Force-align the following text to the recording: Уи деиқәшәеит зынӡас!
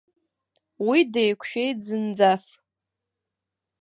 Уи 0.87 0.99
деиқәшәеит 1.13 1.77
зынӡас! 1.85 2.43